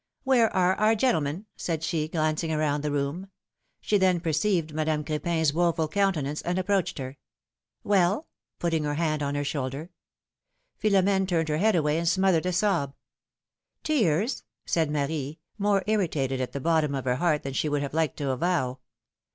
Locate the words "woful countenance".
5.53-6.41